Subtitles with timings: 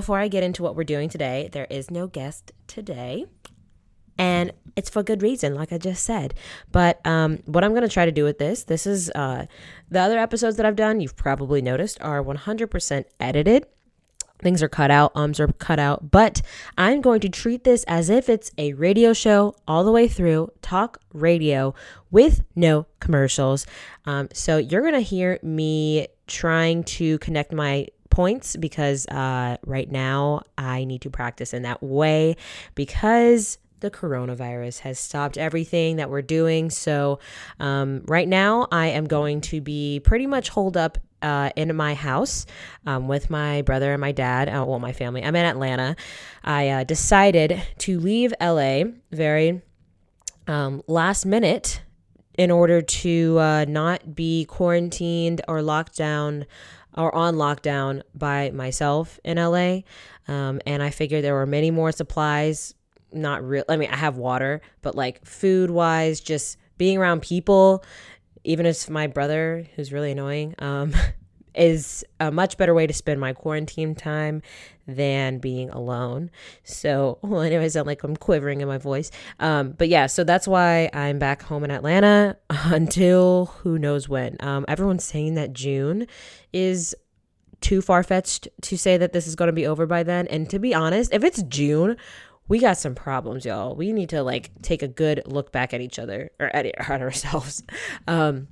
[0.00, 3.26] Before I get into what we're doing today, there is no guest today.
[4.16, 6.32] And it's for good reason like i just said.
[6.72, 9.44] But um, what i'm going to try to do with this this is uh,
[9.90, 13.66] the other episodes that i've done you've probably noticed are 100% edited.
[14.38, 16.10] Things are cut out ums are cut out.
[16.10, 16.40] But
[16.78, 20.50] i'm going to treat this as if it's a radio show all the way through
[20.62, 21.74] talk radio
[22.10, 23.66] with no commercials.
[24.06, 29.90] Um, so you're going to hear me trying to connect my points because uh, right
[29.90, 32.36] now i need to practice in that way
[32.74, 36.70] because the coronavirus has stopped everything that we're doing.
[36.70, 37.18] So,
[37.58, 41.94] um, right now, I am going to be pretty much holed up uh, in my
[41.94, 42.46] house
[42.86, 44.48] um, with my brother and my dad.
[44.48, 45.22] Uh, well, my family.
[45.22, 45.96] I'm in Atlanta.
[46.44, 49.62] I uh, decided to leave LA very
[50.46, 51.82] um, last minute
[52.38, 56.46] in order to uh, not be quarantined or locked down
[56.96, 59.80] or on lockdown by myself in LA.
[60.28, 62.74] Um, and I figured there were many more supplies
[63.12, 67.84] not real i mean i have water but like food wise just being around people
[68.44, 70.92] even if my brother who's really annoying um
[71.54, 74.40] is a much better way to spend my quarantine time
[74.96, 76.30] than being alone
[76.64, 80.24] so well anyway I sound like i'm quivering in my voice um but yeah so
[80.24, 85.52] that's why i'm back home in atlanta until who knows when um everyone's saying that
[85.52, 86.06] june
[86.52, 86.94] is
[87.60, 90.48] too far fetched to say that this is going to be over by then and
[90.48, 91.96] to be honest if it's june
[92.50, 93.76] we got some problems, y'all.
[93.76, 97.00] We need to like take a good look back at each other or at, at
[97.00, 97.62] ourselves.
[98.08, 98.48] Um,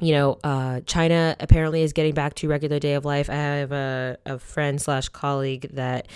[0.00, 3.30] you know, uh, China apparently is getting back to regular day of life.
[3.30, 6.08] I have a, a friend slash colleague that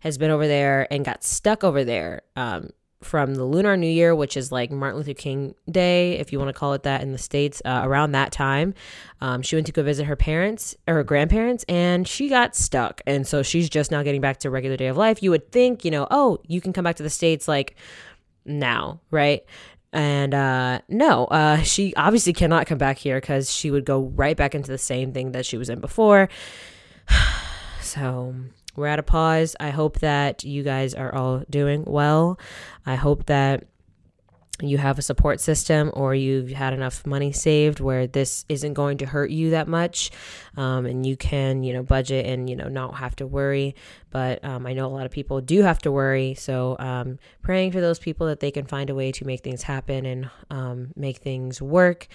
[0.00, 2.22] has been over there and got stuck over there.
[2.36, 2.70] Um,
[3.04, 6.48] from the Lunar New Year, which is like Martin Luther King Day, if you want
[6.48, 8.74] to call it that in the States, uh, around that time.
[9.20, 13.00] Um, she went to go visit her parents or her grandparents and she got stuck.
[13.06, 15.22] And so she's just now getting back to regular day of life.
[15.22, 17.76] You would think, you know, oh, you can come back to the States like
[18.44, 19.44] now, right?
[19.92, 24.36] And uh, no, uh, she obviously cannot come back here because she would go right
[24.36, 26.28] back into the same thing that she was in before.
[27.80, 28.34] so
[28.74, 29.54] we're at a pause.
[29.60, 32.38] I hope that you guys are all doing well.
[32.86, 33.64] I hope that
[34.68, 38.98] you have a support system or you've had enough money saved where this isn't going
[38.98, 40.10] to hurt you that much
[40.56, 43.74] um, and you can you know budget and you know not have to worry.
[44.10, 46.34] But um, i know a lot of people do have to worry.
[46.34, 49.62] So um, praying for those people that they can find a way to make things
[49.62, 52.08] happen and um, make things work.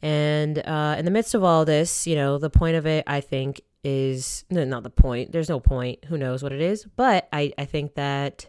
[0.00, 3.20] And uh, in the midst of all this you know the point of it i
[3.20, 5.32] think is no, not the point.
[5.32, 6.04] There's no point.
[6.04, 6.84] Who knows what it is?
[6.96, 8.48] But i, I think that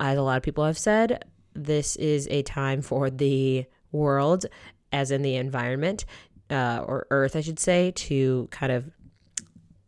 [0.00, 1.24] as a lot of people have said
[1.56, 4.46] this is a time for the world,
[4.92, 6.04] as in the environment,
[6.50, 8.90] uh, or Earth, I should say, to kind of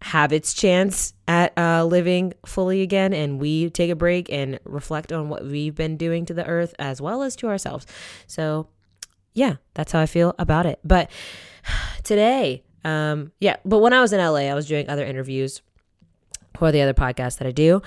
[0.00, 3.12] have its chance at uh, living fully again.
[3.12, 6.74] And we take a break and reflect on what we've been doing to the Earth
[6.78, 7.86] as well as to ourselves.
[8.26, 8.68] So,
[9.34, 10.78] yeah, that's how I feel about it.
[10.84, 11.10] But
[12.04, 15.62] today, um, yeah, but when I was in LA, I was doing other interviews
[16.56, 17.82] for the other podcast that I do.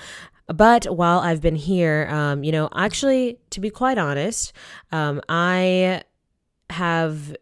[0.46, 4.52] But while I've been here, um, you know, actually, to be quite honest,
[4.90, 6.02] um, I
[6.70, 7.36] have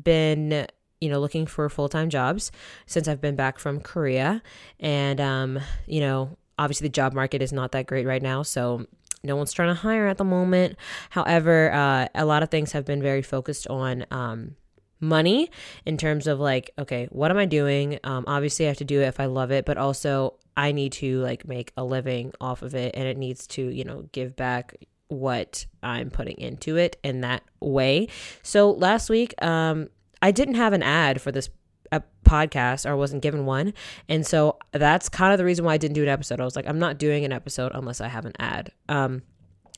[0.00, 0.66] been,
[1.00, 2.52] you know, looking for full time jobs
[2.86, 4.42] since I've been back from Korea.
[4.80, 8.42] And, um, you know, obviously the job market is not that great right now.
[8.42, 8.86] So,
[9.22, 10.76] no one's trying to hire at the moment.
[11.10, 14.54] However, uh, a lot of things have been very focused on um,
[15.00, 15.50] money
[15.84, 17.98] in terms of like, okay, what am I doing?
[18.04, 20.92] Um, obviously, I have to do it if I love it, but also I need
[20.92, 24.36] to like make a living off of it and it needs to, you know, give
[24.36, 24.74] back
[25.08, 28.08] what I'm putting into it in that way.
[28.42, 29.88] So last week, um,
[30.22, 31.50] I didn't have an ad for this
[31.92, 33.72] a podcast or wasn't given one.
[34.08, 36.40] And so that's kind of the reason why I didn't do an episode.
[36.40, 38.72] I was like, I'm not doing an episode unless I have an ad.
[38.88, 39.22] Um,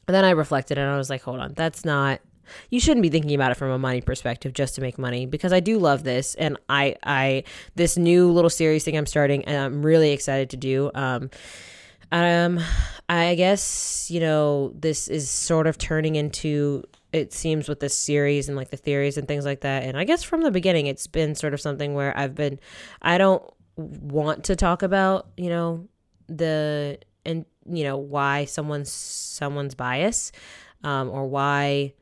[0.06, 2.20] And then I reflected and I was like, hold on, that's not
[2.70, 5.52] you shouldn't be thinking about it from a money perspective just to make money because
[5.52, 9.56] I do love this and I I this new little series thing I'm starting and
[9.56, 10.90] I'm really excited to do.
[10.94, 11.30] Um
[12.12, 12.60] um
[13.08, 18.48] I guess, you know, this is sort of turning into it seems with this series
[18.48, 19.84] and like the theories and things like that.
[19.84, 22.60] And I guess from the beginning it's been sort of something where I've been
[23.00, 23.42] I don't
[23.76, 25.88] want to talk about, you know,
[26.28, 30.32] the and you know why someone's someone's bias
[30.84, 31.92] um, or why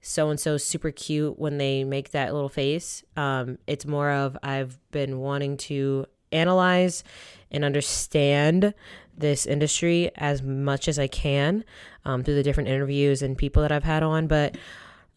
[0.00, 3.02] so and so super cute when they make that little face.
[3.16, 7.04] Um, it's more of I've been wanting to analyze
[7.50, 8.74] and understand
[9.16, 11.64] this industry as much as I can
[12.04, 14.26] um, through the different interviews and people that I've had on.
[14.26, 14.56] But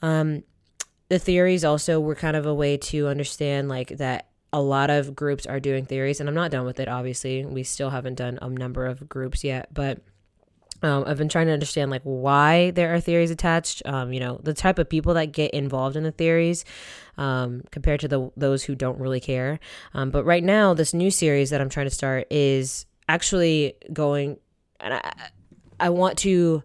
[0.02, 0.44] um,
[1.10, 5.16] the theories also were kind of a way to understand like that a lot of
[5.16, 6.90] groups are doing theories, and I'm not done with it.
[6.90, 10.00] Obviously, we still haven't done a number of groups yet, but
[10.84, 13.82] um, I've been trying to understand like why there are theories attached.
[13.86, 16.66] Um, you know, the type of people that get involved in the theories
[17.18, 19.60] um, compared to the those who don't really care.
[19.94, 24.38] Um, but right now, this new series that I'm trying to start is actually going,
[24.80, 25.14] and I,
[25.80, 26.64] I want to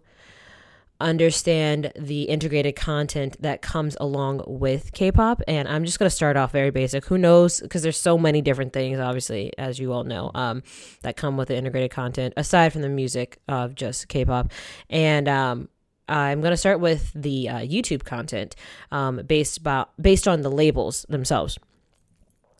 [0.99, 6.37] understand the integrated content that comes along with K-pop and I'm just going to start
[6.37, 7.05] off very basic.
[7.05, 10.63] Who knows because there's so many different things obviously as you all know um,
[11.03, 14.51] that come with the integrated content aside from the music of just K-pop
[14.89, 15.69] and um,
[16.09, 18.55] I'm going to start with the uh, YouTube content
[18.91, 21.59] um, based about based on the labels themselves.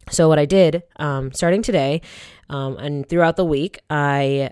[0.10, 2.02] So what I did um, starting today
[2.50, 4.52] um, and throughout the week I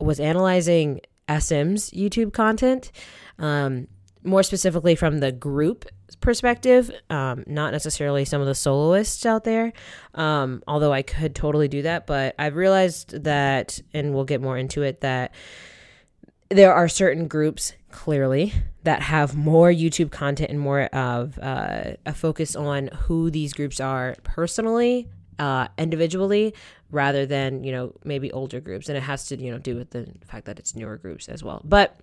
[0.00, 2.90] was analyzing SM's YouTube content,
[3.38, 3.88] um,
[4.24, 5.84] more specifically from the group
[6.20, 9.72] perspective, um, not necessarily some of the soloists out there,
[10.14, 12.06] um, although I could totally do that.
[12.06, 15.32] But I've realized that, and we'll get more into it, that
[16.50, 18.52] there are certain groups clearly
[18.84, 23.80] that have more YouTube content and more of uh, a focus on who these groups
[23.80, 25.08] are personally
[25.38, 26.54] uh, individually
[26.90, 28.88] rather than you know maybe older groups.
[28.88, 31.42] And it has to you know do with the fact that it's newer groups as
[31.42, 31.60] well.
[31.64, 31.98] But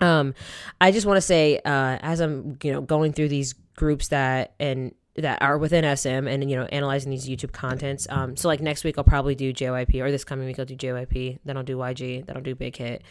[0.00, 0.34] um
[0.80, 4.54] i just want to say uh as i'm you know going through these groups that
[4.60, 8.60] and that are within sm and you know analyzing these youtube contents um so like
[8.60, 11.62] next week i'll probably do jyp or this coming week i'll do jyp then i'll
[11.62, 13.02] do yg then i'll do big hit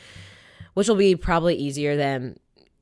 [0.75, 2.38] which will be probably easier than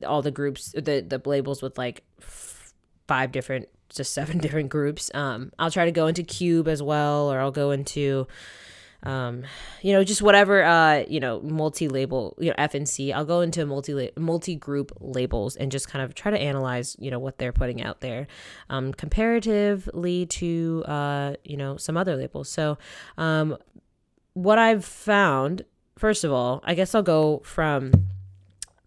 [0.06, 2.74] all the groups the the labels with like f-
[3.07, 5.12] five different just seven different groups.
[5.13, 8.28] Um, I'll try to go into Cube as well, or I'll go into,
[9.04, 9.44] um,
[9.81, 13.13] you know, just whatever, uh, you know, multi-label, you know, FNC.
[13.13, 17.19] I'll go into multi multi-group labels and just kind of try to analyze, you know,
[17.19, 18.28] what they're putting out there,
[18.69, 22.50] um, comparatively to, uh, you know, some other labels.
[22.50, 22.78] So,
[23.18, 23.57] um,
[24.34, 25.63] what I've found,
[25.98, 27.92] first of all, I guess I'll go from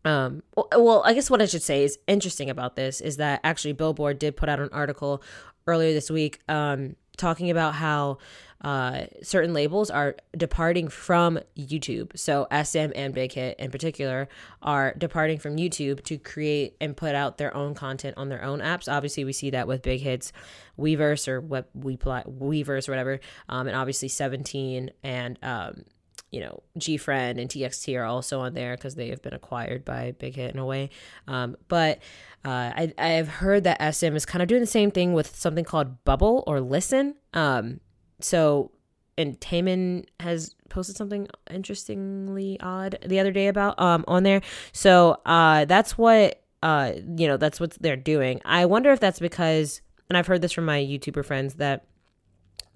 [0.07, 3.73] um, well, I guess what I should say is interesting about this is that actually
[3.73, 5.21] Billboard did put out an article
[5.67, 8.19] earlier this week um, talking about how
[8.61, 12.17] uh, certain labels are departing from YouTube.
[12.17, 14.29] So SM and Big Hit in particular
[14.63, 18.61] are departing from YouTube to create and put out their own content on their own
[18.61, 18.91] apps.
[18.91, 20.33] Obviously, we see that with Big Hits,
[20.79, 23.19] Weverse or what we Weverse or whatever,
[23.49, 25.83] um, and obviously 17 and um,
[26.31, 30.13] you know, GFRIEND and TXT are also on there because they have been acquired by
[30.19, 30.91] Big Hit in a way.
[31.29, 31.99] Um, but
[32.45, 35.65] uh, I, I've heard that SM is kind of doing the same thing with something
[35.65, 37.15] called Bubble or Lysn.
[37.33, 37.81] Um,
[38.21, 38.73] so,
[39.17, 44.43] and Taemin has posted something interestingly odd the other day about um on there.
[44.73, 48.41] So, uh, that's what uh you know that's what they're doing.
[48.45, 51.87] I wonder if that's because, and I've heard this from my YouTuber friends that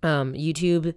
[0.03, 0.95] um YouTube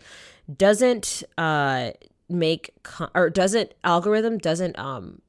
[0.58, 1.92] doesn't uh
[2.30, 2.72] make
[3.14, 5.22] or doesn't algorithm doesn't um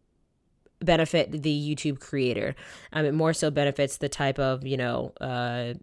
[0.80, 2.54] benefit the YouTube creator.
[2.92, 5.74] Um, it more so benefits the type of you know uh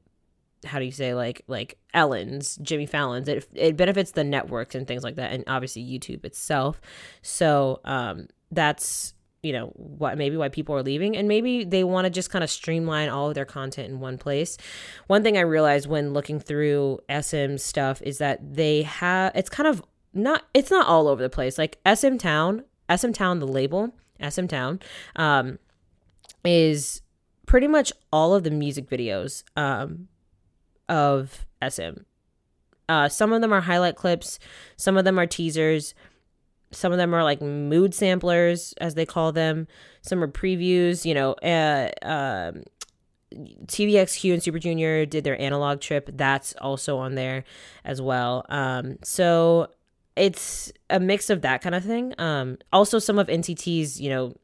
[0.66, 3.28] how do you say like like Ellen's, Jimmy Fallon's.
[3.28, 6.80] It it benefits the networks and things like that, and obviously YouTube itself.
[7.22, 9.14] So um that's
[9.44, 12.44] you know what maybe why people are leaving and maybe they want to just kind
[12.44, 14.56] of streamline all of their content in one place
[15.08, 19.68] one thing i realized when looking through sm stuff is that they have it's kind
[19.68, 19.82] of
[20.14, 21.58] not it's not all over the place.
[21.58, 22.64] Like SM Town,
[22.96, 23.94] SM Town, the label
[24.30, 24.80] SM Town,
[25.16, 25.60] um,
[26.44, 27.02] is
[27.46, 30.08] pretty much all of the music videos um,
[30.90, 32.02] of SM.
[32.90, 34.38] Uh, some of them are highlight clips,
[34.76, 35.94] some of them are teasers,
[36.72, 39.68] some of them are like mood samplers, as they call them.
[40.02, 41.06] Some are previews.
[41.06, 42.64] You know, uh, um,
[43.66, 46.10] TVXQ and Super Junior did their analog trip.
[46.14, 47.44] That's also on there
[47.84, 48.46] as well.
[48.50, 49.68] Um, so
[50.16, 52.14] it's a mix of that kind of thing.
[52.18, 54.36] Um, also, some of NCT's, you know,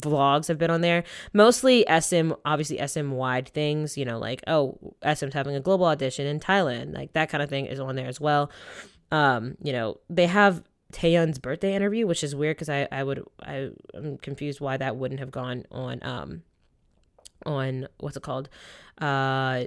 [0.00, 1.04] vlogs have been on there.
[1.32, 6.26] Mostly SM, obviously SM wide things, you know, like, oh, SM's having a global audition
[6.26, 6.94] in Thailand.
[6.94, 8.50] Like that kind of thing is on there as well.
[9.10, 13.24] Um, you know, they have Taeyeon's birthday interview, which is weird because I, I would
[13.42, 16.42] I am confused why that wouldn't have gone on um
[17.44, 18.48] on what's it called?
[18.98, 19.64] Uh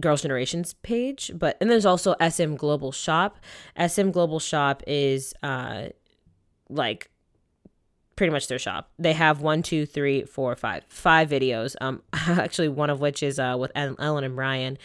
[0.00, 3.38] Girls' Generations page, but and there's also SM Global Shop.
[3.86, 5.88] SM Global Shop is uh
[6.68, 7.10] like
[8.16, 8.90] pretty much their shop.
[8.98, 11.74] They have one, two, three, four, five, five videos.
[11.80, 14.78] Um, actually, one of which is uh with Ellen and Brian,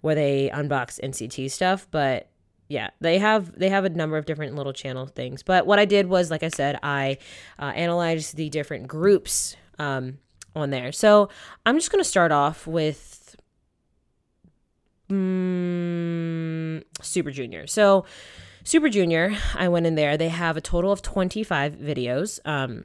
[0.00, 1.88] where they unbox NCT stuff.
[1.90, 2.28] But
[2.68, 5.42] yeah, they have they have a number of different little channel things.
[5.42, 7.18] But what I did was, like I said, I
[7.58, 10.18] uh, analyzed the different groups um
[10.54, 10.92] on there.
[10.92, 11.28] So
[11.66, 13.17] I'm just gonna start off with
[15.10, 17.66] mm, Super Junior.
[17.66, 18.04] So,
[18.64, 20.16] Super Junior, I went in there.
[20.16, 22.38] They have a total of 25 videos.
[22.44, 22.84] Um,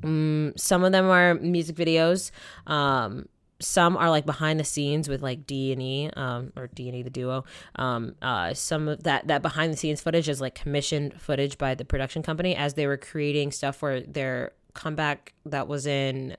[0.00, 2.30] mm, some of them are music videos.
[2.66, 3.28] Um,
[3.62, 6.96] some are like behind the scenes with like D and E, um, or D and
[6.96, 7.44] E the duo.
[7.76, 11.74] Um, uh, some of that that behind the scenes footage is like commissioned footage by
[11.74, 16.36] the production company as they were creating stuff for their comeback that was in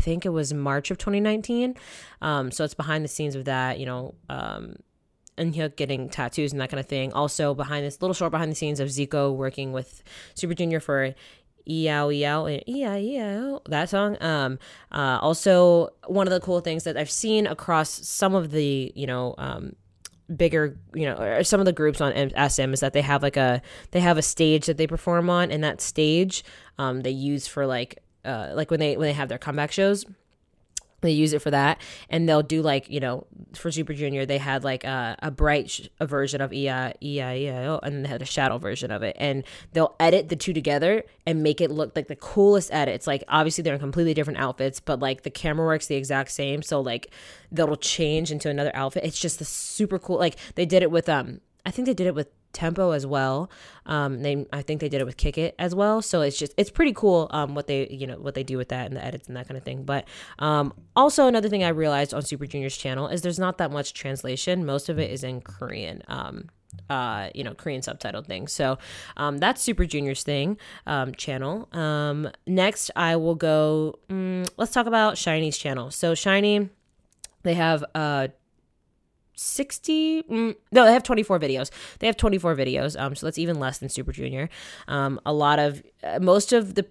[0.00, 1.76] think it was March of 2019.
[2.22, 4.76] Um, so it's behind the scenes of that, you know, um,
[5.38, 7.12] and Hyuk getting tattoos and that kind of thing.
[7.12, 10.02] Also behind this little short behind the scenes of Zico working with
[10.34, 11.14] Super Junior for
[11.68, 14.16] Eow Eow and that song.
[14.20, 14.58] Um,
[14.92, 19.06] uh, also one of the cool things that I've seen across some of the you
[19.06, 19.76] know um,
[20.34, 23.62] bigger you know some of the groups on SM is that they have like a
[23.90, 26.44] they have a stage that they perform on and that stage
[26.78, 30.04] um, they use for like uh, like when they when they have their comeback shows
[31.00, 31.80] they use it for that.
[32.08, 35.70] And they'll do like you know for super junior they had like a, a bright
[35.70, 39.16] sh- a version of EI, EIEIO and they had a shadow version of it.
[39.18, 43.06] And they'll edit the two together and make it look like the coolest edits.
[43.06, 46.62] Like obviously they're in completely different outfits but like the camera works the exact same.
[46.62, 47.10] So like
[47.50, 49.04] they'll change into another outfit.
[49.04, 52.06] It's just the super cool like they did it with um I think they did
[52.06, 53.50] it with tempo as well.
[53.86, 56.02] Um, they I think they did it with Kick It as well.
[56.02, 58.68] So it's just it's pretty cool um, what they you know what they do with
[58.68, 59.84] that and the edits and that kind of thing.
[59.84, 60.06] But
[60.38, 63.94] um, also another thing I realized on Super Junior's channel is there's not that much
[63.94, 64.64] translation.
[64.64, 66.02] Most of it is in Korean.
[66.08, 66.48] Um,
[66.88, 68.46] uh, you know, Korean subtitled thing.
[68.46, 68.78] So
[69.16, 71.68] um, that's Super Junior's thing um, channel.
[71.72, 73.98] Um, next, I will go.
[74.08, 75.90] Mm, let's talk about SHINee's channel.
[75.90, 76.70] So SHINee,
[77.42, 78.28] they have uh
[79.40, 81.70] 60 mm, no they have 24 videos.
[81.98, 84.48] They have 24 videos um so that's even less than super junior.
[84.88, 86.86] Um a lot of uh, most of the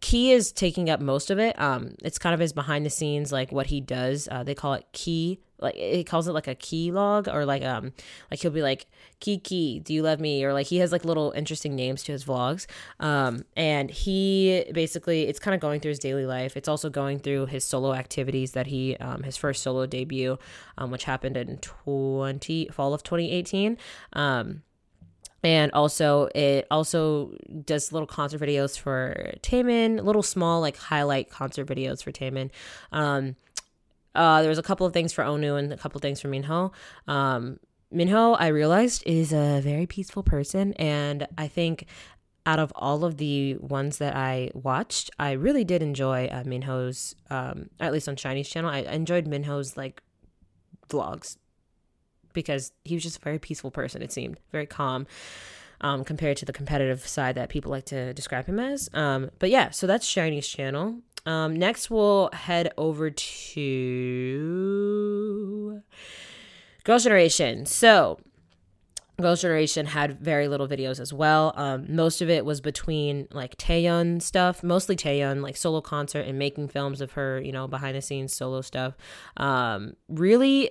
[0.00, 1.58] key is taking up most of it.
[1.60, 4.28] Um it's kind of his behind the scenes like what he does.
[4.30, 7.62] Uh, they call it key like he calls it like a key log or like
[7.62, 7.92] um
[8.30, 8.86] like he'll be like
[9.20, 10.42] key key, do you love me?
[10.44, 12.66] Or like he has like little interesting names to his vlogs.
[12.98, 16.56] Um and he basically it's kind of going through his daily life.
[16.56, 20.38] It's also going through his solo activities that he um his first solo debut
[20.78, 23.76] um which happened in 20 fall of 2018
[24.14, 24.62] um
[25.42, 27.32] and also it also
[27.64, 32.50] does little concert videos for Taemin, little small like highlight concert videos for Taemin.
[32.92, 33.36] Um,
[34.14, 36.28] uh, there was a couple of things for Onew and a couple of things for
[36.28, 36.72] Minho.
[37.06, 37.60] Um,
[37.92, 41.86] Minho, I realized, is a very peaceful person, and I think
[42.46, 47.14] out of all of the ones that I watched, I really did enjoy uh, Minho's,
[47.30, 48.70] um, at least on SHINee's channel.
[48.70, 50.02] I enjoyed Minho's like
[50.88, 51.36] vlogs
[52.32, 54.02] because he was just a very peaceful person.
[54.02, 55.06] It seemed very calm.
[55.82, 58.90] Um, compared to the competitive side that people like to describe him as.
[58.92, 60.96] Um, but yeah, so that's SHINee's channel.
[61.24, 63.62] Um, next, we'll head over to
[66.84, 67.64] Girls' Generation.
[67.66, 68.18] So,
[69.20, 71.52] Girls' Generation had very little videos as well.
[71.56, 76.38] Um, most of it was between like Taeyeon stuff, mostly Taeyeon, like solo concert and
[76.38, 78.96] making films of her, you know, behind the scenes solo stuff.
[79.36, 80.70] Um, really,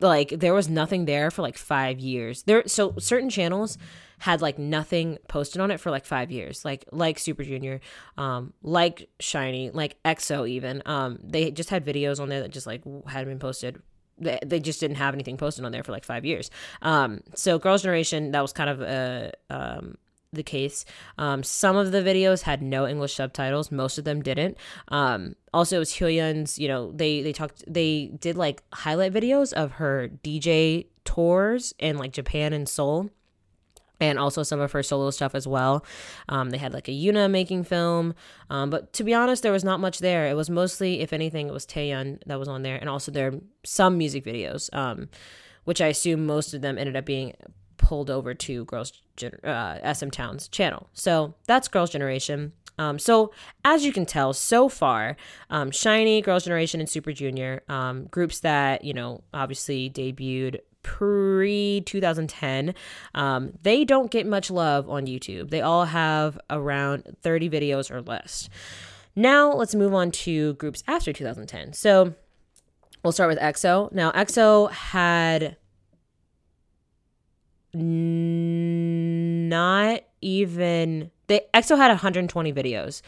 [0.00, 2.42] like there was nothing there for like five years.
[2.44, 3.78] There, so certain channels
[4.18, 6.64] had like nothing posted on it for like five years.
[6.64, 7.80] Like like super junior
[8.16, 10.82] um like SHINee like exo even.
[10.86, 13.82] Um they just had videos on there that just like hadn't been posted.
[14.16, 16.50] They, they just didn't have anything posted on there for like five years.
[16.82, 19.96] Um so girls generation that was kind of a um
[20.34, 20.84] the case.
[21.18, 23.70] Um, some of the videos had no English subtitles.
[23.70, 24.56] Most of them didn't.
[24.88, 26.58] Um, also, it was Hyoyeon's.
[26.58, 27.64] You know, they they talked.
[27.66, 33.10] They did like highlight videos of her DJ tours in like Japan and Seoul
[34.00, 35.84] and also some of her solo stuff as well.
[36.28, 38.14] Um, they had like a Yoona making film,
[38.50, 40.26] um, but to be honest, there was not much there.
[40.26, 43.28] It was mostly, if anything, it was Taeyeon that was on there, and also there
[43.28, 45.08] are some music videos, um,
[45.64, 47.34] which I assume most of them ended up being
[47.84, 48.92] pulled over to Girls
[49.44, 50.88] uh, SM Town's channel.
[50.94, 52.52] So that's Girls Generation.
[52.78, 53.30] Um, so
[53.64, 55.16] as you can tell, so far,
[55.50, 61.82] um, SHINee, Girls' Generation, and Super Junior, um, groups that you know obviously debuted pre
[61.86, 62.74] 2010,
[63.14, 65.50] um, they don't get much love on YouTube.
[65.50, 68.48] They all have around 30 videos or less.
[69.14, 71.74] Now let's move on to groups after 2010.
[71.74, 72.14] So
[73.02, 73.92] we'll start with EXO.
[73.92, 75.56] Now EXO had
[77.74, 79.50] not
[80.24, 83.00] even they EXO had 120 videos.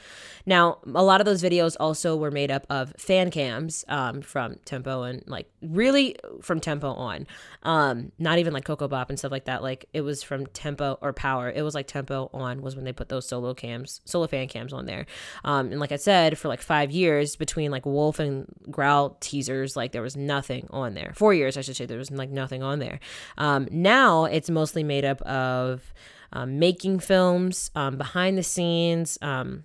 [0.47, 4.57] Now, a lot of those videos also were made up of fan cams um, from
[4.65, 7.27] Tempo and like really from Tempo on.
[7.65, 9.63] Um, not even like Ko Ko Bop and stuff like that.
[9.63, 11.51] Like it was from Tempo or Power.
[11.51, 14.73] It was like Tempo on was when they put those solo cams, solo fan cams
[14.73, 15.07] on there.
[15.45, 19.77] Um, and like I said, for like five years between like Wolf and Growl teasers,
[19.77, 21.13] like there was nothing on there.
[21.15, 23.01] Four years, I should say, there was like nothing on there.
[23.37, 25.93] Um, now it's mostly made up of
[26.37, 29.65] um, making films, um, behind the scenes, um,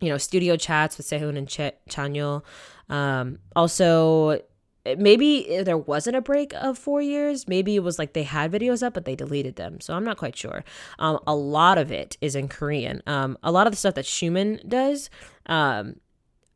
[0.00, 2.42] you know, studio chats with Sehun and Ch- Chanyeol.
[2.88, 4.40] Um, also,
[4.84, 7.46] maybe there wasn't a break of four years.
[7.46, 9.80] Maybe it was like they had videos up, but they deleted them.
[9.80, 10.64] So I'm not quite sure.
[10.98, 13.00] Um, a lot of it is in Korean.
[13.06, 15.08] Um, a lot of the stuff that Xiumin does,
[15.46, 16.00] um,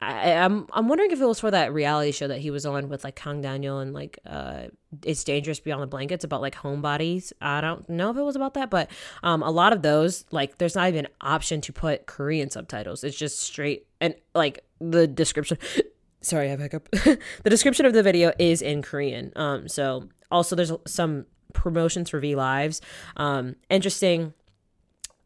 [0.02, 2.66] I, am I'm, I'm wondering if it was for that reality show that he was
[2.66, 4.64] on with like Kang Daniel and like uh
[5.04, 7.32] it's dangerous beyond the blankets about like homebodies.
[7.40, 8.90] I don't know if it was about that, but
[9.22, 13.04] um a lot of those like there's not even an option to put Korean subtitles.
[13.04, 15.56] It's just straight and like the description.
[16.20, 16.90] Sorry, I have hiccup.
[16.90, 19.32] the description of the video is in Korean.
[19.34, 21.24] Um so also there's some
[21.54, 22.82] promotions for V Lives.
[23.16, 24.34] Um interesting.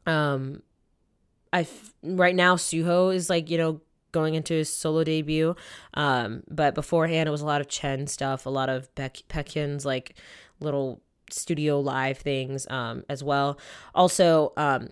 [0.06, 0.62] Um
[1.52, 1.66] I
[2.04, 3.80] right now Suho is like you know
[4.12, 5.54] going into his solo debut.
[5.94, 10.16] Um, but beforehand, it was a lot of Chen stuff, a lot of Baekhyun's like
[10.60, 11.00] little
[11.30, 13.58] studio live things um, as well.
[13.94, 14.88] Also, um,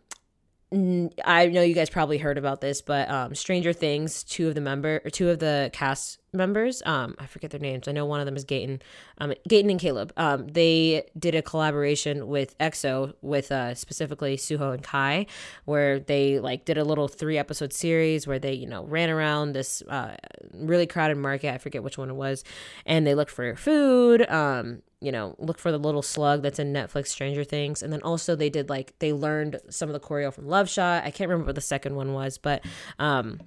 [0.70, 4.60] I know you guys probably heard about this, but um, Stranger Things, two of the
[4.60, 7.88] member, or two of the cast members, um, I forget their names.
[7.88, 8.80] I know one of them is Gaten,
[9.18, 10.12] um, Gaten and Caleb.
[10.16, 15.26] Um, they did a collaboration with EXO with uh, specifically Suho and Kai,
[15.64, 19.52] where they like did a little three episode series where they you know ran around
[19.52, 20.16] this uh,
[20.52, 21.52] really crowded market.
[21.52, 22.44] I forget which one it was,
[22.86, 24.28] and they looked for food.
[24.28, 27.82] Um, you know, look for the little slug that's in Netflix Stranger Things.
[27.82, 31.04] And then also they did like they learned some of the choreo from Love Shot.
[31.04, 32.64] I can't remember what the second one was, but
[32.98, 33.38] um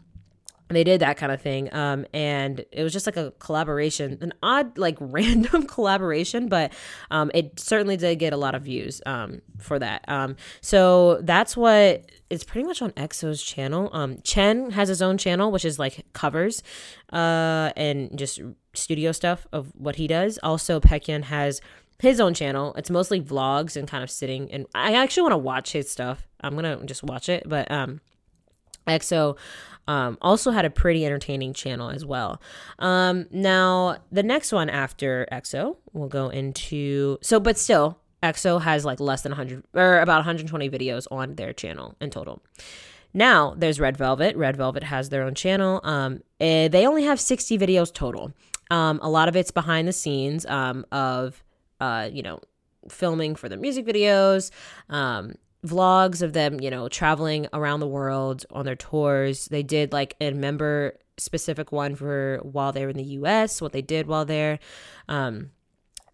[0.76, 4.34] they did that kind of thing um, and it was just like a collaboration an
[4.44, 6.74] odd like random collaboration but
[7.10, 11.56] um, it certainly did get a lot of views um, for that um, so that's
[11.56, 15.78] what it's pretty much on exo's channel um, chen has his own channel which is
[15.80, 16.64] like covers
[17.12, 18.40] uh, and just
[18.74, 20.40] studio stuff of what he does.
[20.44, 21.62] Also Baekhyun has
[22.00, 22.74] his own channel.
[22.76, 26.28] It's mostly vlogs and kind of sitting and i actually want to watch his stuff.
[26.42, 28.02] I'm gonna just watch it but um
[28.88, 29.38] exo
[29.88, 32.42] um, also had a pretty entertaining channel as well.
[32.80, 38.86] Um, now, the next one after EXO, we'll go into so, but still, EXO has
[38.86, 42.42] like less than 100 or about 120 videos on their channel in total.
[43.14, 44.36] Now there's Red Velvet.
[44.38, 45.82] Red Velvet has their own channel.
[45.84, 48.32] Um, eh, they only have 60 videos total.
[48.70, 51.44] Um, a lot of it's behind the scenes um, of,
[51.80, 52.40] uh, you know,
[52.90, 54.50] filming for the music videos,
[54.90, 55.34] um,
[55.66, 59.46] vlogs of them, you know, traveling around the world on their tours.
[59.46, 63.72] They did like a member specific one for while they were in the US, what
[63.72, 64.60] they did while there.
[65.08, 65.52] Um,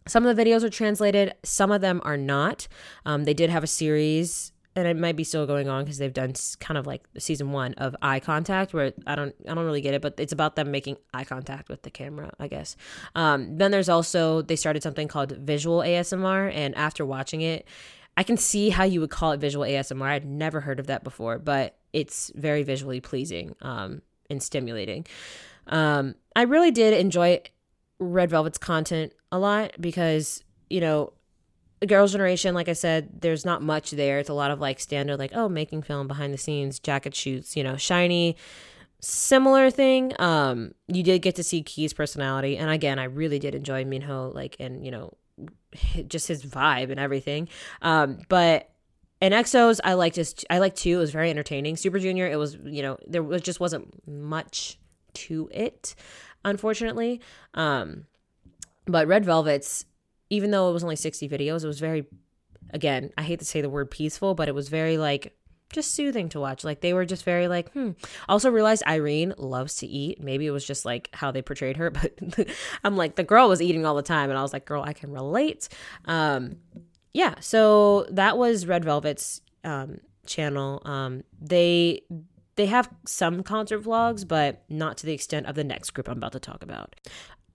[0.07, 2.67] some of the videos are translated, some of them are not.
[3.05, 6.13] Um, they did have a series and it might be still going on because they've
[6.13, 9.81] done kind of like season one of eye contact where i don't i don't really
[9.81, 12.75] get it but it's about them making eye contact with the camera i guess
[13.15, 17.67] um, then there's also they started something called visual asmr and after watching it
[18.17, 20.07] I can see how you would call it visual ASMR.
[20.07, 25.05] I'd never heard of that before, but it's very visually pleasing um, and stimulating.
[25.67, 27.41] Um, I really did enjoy
[27.99, 31.13] Red Velvet's content a lot because, you know,
[31.85, 34.17] Girls' Generation, like I said, there's not much there.
[34.17, 37.55] It's a lot of like standard, like, oh, making film behind the scenes, jacket shoots,
[37.55, 38.35] you know, SHINee,
[38.99, 40.13] similar thing.
[40.17, 42.57] Um, you did get to see Key's personality.
[42.57, 45.13] And again, I really did enjoy Minho, like, and, you know,
[46.07, 47.49] just his vibe and everything.
[47.81, 48.69] Um, but
[49.21, 50.97] and EXO's I liked just I liked too.
[50.97, 51.77] It was very entertaining.
[51.77, 54.77] Super Junior, it was you know there was just wasn't much
[55.13, 55.95] to it,
[56.45, 57.21] unfortunately.
[57.53, 58.05] Um,
[58.85, 59.85] but Red Velvet's
[60.29, 62.05] even though it was only sixty videos, it was very
[62.71, 65.36] again I hate to say the word peaceful, but it was very like
[65.71, 66.63] just soothing to watch.
[66.63, 67.91] Like they were just very like, hmm.
[68.27, 70.21] Also realized Irene loves to eat.
[70.21, 72.13] Maybe it was just like how they portrayed her, but
[72.83, 74.93] I'm like the girl was eating all the time, and I was like, girl, I
[74.93, 75.69] can relate.
[76.05, 76.57] Um,
[77.13, 77.35] yeah.
[77.39, 80.81] So that was Red Velvet's um, channel.
[80.85, 82.01] Um, they
[82.57, 86.17] they have some concert vlogs, but not to the extent of the next group I'm
[86.17, 86.95] about to talk about.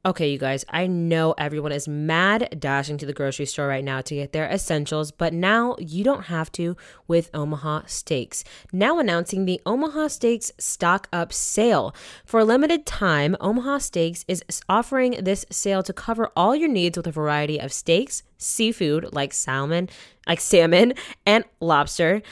[0.05, 4.01] Okay, you guys, I know everyone is mad dashing to the grocery store right now
[4.01, 8.43] to get their essentials, but now you don't have to with Omaha Steaks.
[8.73, 11.95] Now announcing the Omaha Steaks Stock Up Sale.
[12.25, 16.97] For a limited time, Omaha Steaks is offering this sale to cover all your needs
[16.97, 19.89] with a variety of steaks, seafood like salmon,
[20.27, 22.23] like salmon and lobster,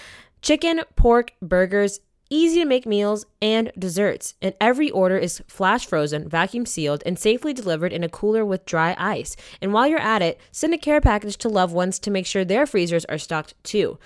[0.42, 4.34] chicken, pork, burgers, easy to make meals, and desserts.
[4.40, 8.64] And every order is flash frozen, vacuum sealed, and safely delivered in a cooler with
[8.64, 9.36] dry ice.
[9.60, 12.44] And while you're at it, send a care package to loved ones to make sure
[12.44, 13.98] their freezers are stocked too.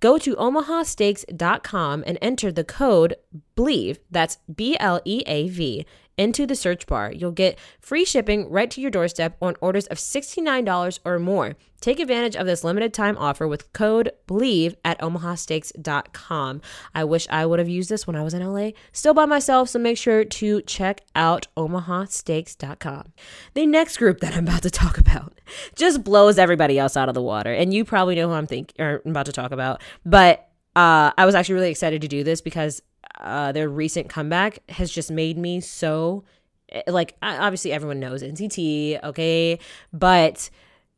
[0.00, 3.16] Go to omahasteaks.com and enter the code
[3.56, 5.84] BLEAV, that's B L E A V,
[6.20, 7.10] into the search bar.
[7.10, 11.56] You'll get free shipping right to your doorstep on orders of $69 or more.
[11.80, 16.60] Take advantage of this limited time offer with code BLEAV at omahasteaks.com.
[16.94, 19.70] I wish I would have used this when I was in LA, still by myself,
[19.70, 23.14] so make sure to check out omahasteaks.com.
[23.54, 25.40] The next group that I'm about to talk about
[25.74, 28.74] just blows everybody else out of the water, and you probably know who I'm think
[28.78, 32.22] or I'm about to talk about, but uh, I was actually really excited to do
[32.22, 32.82] this because
[33.20, 36.24] uh, their recent comeback has just made me so
[36.70, 39.58] eh, like obviously everyone knows NCT, okay,
[39.92, 40.50] but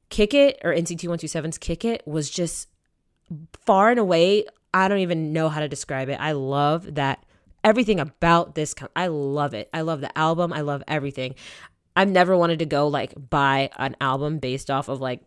[0.08, 2.68] Kick It or NCT 127's Kick It was just
[3.64, 6.18] far and away I don't even know how to describe it.
[6.18, 7.24] I love that
[7.62, 9.68] everything about this I love it.
[9.72, 10.52] I love the album.
[10.52, 11.34] I love everything.
[11.94, 15.20] I've never wanted to go like buy an album based off of like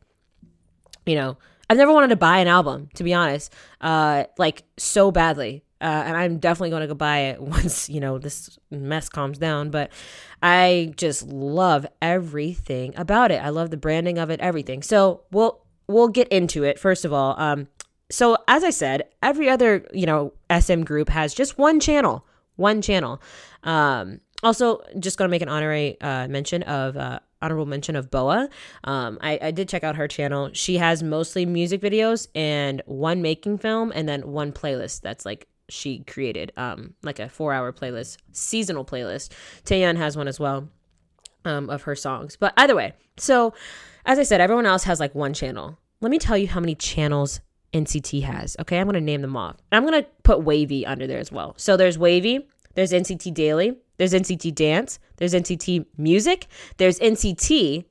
[1.06, 1.38] you know,
[1.70, 5.64] I've never wanted to buy an album, to be honest, uh, like so badly.
[5.82, 9.38] Uh, and I'm definitely going to go buy it once you know this mess calms
[9.38, 9.70] down.
[9.70, 9.92] But
[10.42, 13.44] I just love everything about it.
[13.44, 14.82] I love the branding of it, everything.
[14.82, 17.40] So we'll we'll get into it first of all.
[17.40, 17.68] Um,
[18.10, 22.82] so as I said, every other you know SM group has just one channel, one
[22.82, 23.22] channel.
[23.64, 28.12] Um, also, just going to make an honorary uh, mention of uh, honorable mention of
[28.12, 28.50] BoA.
[28.84, 30.50] Um, I, I did check out her channel.
[30.54, 35.48] She has mostly music videos and one making film, and then one playlist that's like
[35.70, 39.32] she created, um, like a four hour playlist, seasonal playlist.
[39.64, 40.70] Taeyeon has one as well.
[41.44, 42.36] Um, of her songs.
[42.36, 43.54] But either way, so
[44.04, 45.78] as I said, everyone else has like one channel.
[46.02, 47.40] Let me tell you how many channels
[47.72, 48.56] NCT has.
[48.62, 49.58] Okay, I'm gonna name them off.
[49.72, 51.54] I'm gonna put WayV under there as well.
[51.58, 56.48] So there's WayV, there's NCT Daily, there's NCT Dance, there's NCT Music,
[56.78, 57.86] there's NCT,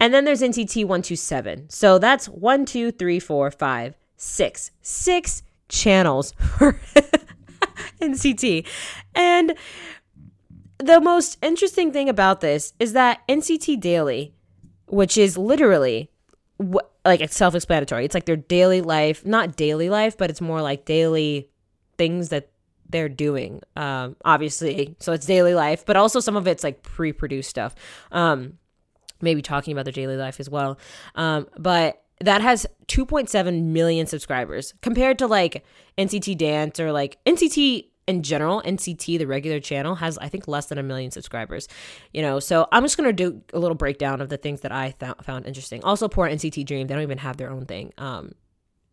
[0.00, 1.70] and then there's NCT 127.
[1.70, 4.70] So that's one, two, three, four, five, six.
[4.82, 6.72] Six channels for
[8.00, 8.66] NCT.
[9.14, 9.54] And
[10.78, 14.34] the most interesting thing about this is that NCT Daily,
[14.86, 16.10] which is literally
[17.04, 18.04] like it's self-explanatory.
[18.04, 21.50] It's like their daily life, not daily life, but it's more like daily
[21.98, 22.50] things that
[22.88, 23.60] they're doing.
[23.76, 27.74] Um, obviously, so it's daily life, but also some of it's like pre-produced stuff.
[28.12, 28.58] Um,
[29.20, 30.78] maybe talking about their daily life as well.
[31.14, 35.64] Um, but that has 2.7 million subscribers compared to like
[35.98, 40.66] NCT Dance or like NCT in general, NCT, the regular channel, has I think less
[40.66, 41.68] than a million subscribers.
[42.12, 44.90] You know, so I'm just gonna do a little breakdown of the things that I
[44.90, 45.82] th- found interesting.
[45.84, 47.92] Also, poor NCT Dream, they don't even have their own thing.
[47.98, 48.32] Um,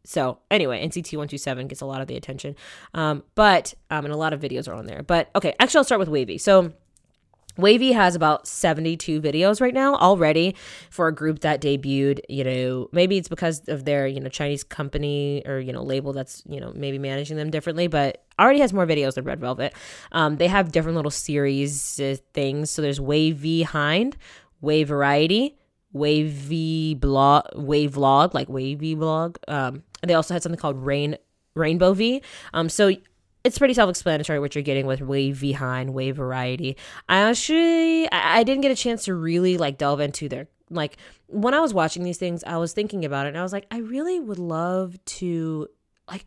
[0.03, 2.55] so anyway, NCT 127 gets a lot of the attention.
[2.93, 5.03] Um, but um, and a lot of videos are on there.
[5.03, 6.39] But okay, actually I'll start with WayV.
[6.39, 6.73] So
[7.57, 10.55] WayV has about 72 videos right now already
[10.89, 14.63] for a group that debuted, you know, maybe it's because of their, you know, Chinese
[14.63, 18.73] company or, you know, label that's, you know, maybe managing them differently, but already has
[18.73, 19.73] more videos than Red Velvet.
[20.11, 22.71] Um, they have different little series uh, things.
[22.71, 24.17] So there's WayV Hind,
[24.61, 25.57] Wave Variety,
[25.93, 29.37] WayV blog, Wave Vlog, like WayV Vlog.
[29.47, 31.17] Um, they also had something called Rain
[31.53, 32.21] Rainbow V.
[32.53, 32.91] Um, so
[33.43, 36.77] it's pretty self-explanatory what you're getting with wave behind wave variety.
[37.10, 40.97] I actually I, I, didn't get a chance to really like delve into their like
[41.27, 43.67] when i was watching these things i was thinking about it and i was like
[43.71, 45.67] i really would love to
[46.10, 46.25] like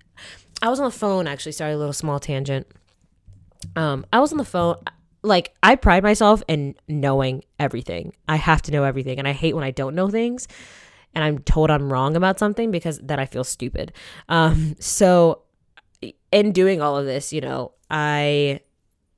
[0.62, 2.66] i was on the phone actually sorry a little small tangent.
[3.76, 4.76] Um i was on the phone
[5.22, 8.12] like i pride myself in knowing everything.
[8.28, 10.46] I have to know everything and i hate when i don't know things
[11.14, 13.92] and i'm told i'm wrong about something because that i feel stupid.
[14.28, 15.43] Um so
[16.34, 18.60] in doing all of this, you know, I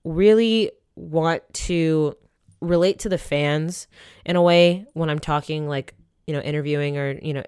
[0.05, 2.14] really want to
[2.61, 3.88] relate to the fans
[4.26, 5.94] in a way when I'm talking, like,
[6.26, 7.42] you know, interviewing or, you know,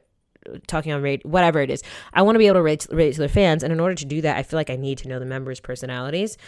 [0.67, 1.83] talking on radio, whatever it is.
[2.15, 3.63] I want to be able to relate, to relate to the fans.
[3.63, 5.61] And in order to do that, I feel like I need to know the members'
[5.61, 6.39] personalities.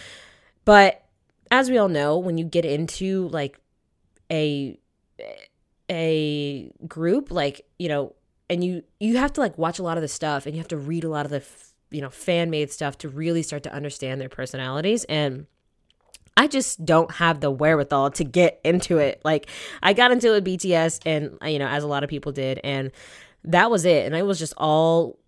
[0.64, 1.04] But
[1.50, 3.60] as we all know, when you get into like
[4.32, 4.78] a,
[5.90, 8.14] a group, like, you know,
[8.48, 10.68] and you, you have to like watch a lot of the stuff and you have
[10.68, 11.44] to read a lot of the
[11.90, 15.04] you know, fan made stuff to really start to understand their personalities.
[15.04, 15.46] And
[16.36, 19.20] I just don't have the wherewithal to get into it.
[19.24, 19.48] Like
[19.82, 22.60] I got into it with BTS and you know, as a lot of people did,
[22.64, 22.90] and
[23.44, 24.06] that was it.
[24.06, 25.18] And it was just all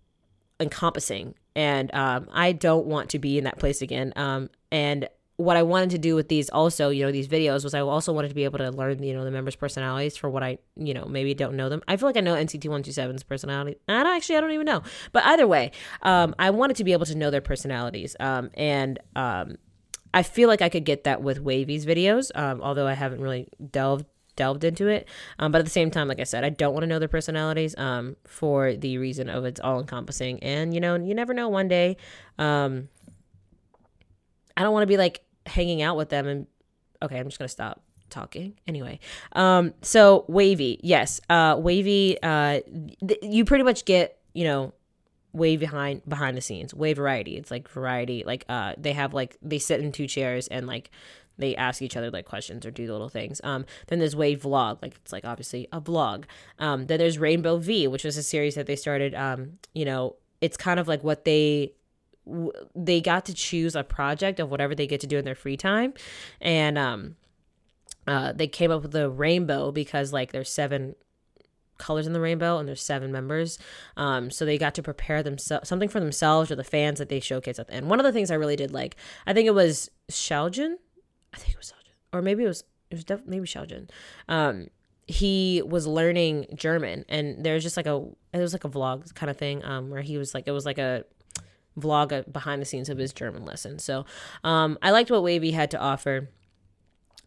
[0.59, 1.35] encompassing.
[1.55, 4.13] And um, I don't want to be in that place again.
[4.15, 5.07] Um, and
[5.43, 8.13] what I wanted to do with these also, you know, these videos was I also
[8.13, 10.93] wanted to be able to learn, you know, the members' personalities for what I, you
[10.93, 11.81] know, maybe don't know them.
[11.87, 13.77] I feel like I know NCT 127's personality.
[13.87, 14.83] I don't actually, I don't even know.
[15.11, 18.15] But either way, um, I wanted to be able to know their personalities.
[18.19, 19.57] Um, and um,
[20.13, 23.47] I feel like I could get that with WayV's videos, um, although I haven't really
[23.71, 25.07] delved delved into it.
[25.37, 27.07] Um, but at the same time, like I said, I don't want to know their
[27.07, 30.41] personalities um, for the reason of it's all encompassing.
[30.41, 31.97] And, you know, you never know one day.
[32.39, 32.89] Um,
[34.57, 36.47] I don't want to be like hanging out with them and
[37.01, 38.99] okay, I'm just gonna stop talking anyway.
[39.33, 42.59] Um, so WayV yes, uh, WayV uh,
[43.05, 44.73] th- you pretty much get you know
[45.33, 47.35] way behind behind the scenes, way variety.
[47.37, 50.91] It's like variety, like uh, they have like they sit in two chairs and like
[51.37, 53.41] they ask each other like questions or do little things.
[53.43, 56.25] Um, then there's Wave Vlog, like it's like obviously a vlog.
[56.59, 59.15] Um, then there's Rainbow V, which was a series that they started.
[59.15, 61.73] Um, you know, it's kind of like what they
[62.75, 65.57] they got to choose a project of whatever they get to do in their free
[65.57, 65.93] time
[66.39, 67.15] and um
[68.07, 70.95] uh they came up with the rainbow because like there's seven
[71.77, 73.59] colors in the rainbow and there's seven members
[73.97, 77.19] um so they got to prepare themselves something for themselves or the fans that they
[77.19, 78.95] showcase at the end one of the things i really did like
[79.27, 80.75] i think it was Xiaojun.
[81.33, 82.17] i think it was Xiaojun.
[82.17, 83.89] or maybe it was it was definitely maybe Xiaojun.
[84.29, 84.67] um
[85.05, 89.29] he was learning German and there's just like a it was like a vlog kind
[89.29, 91.03] of thing um where he was like it was like a
[91.79, 93.79] vlog behind the scenes of his German lesson.
[93.79, 94.05] So
[94.43, 96.29] um, I liked what WayV had to offer.